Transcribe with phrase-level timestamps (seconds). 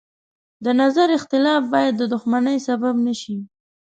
[0.65, 3.37] د نظر اختلاف باید د دښمنۍ سبب نه شي.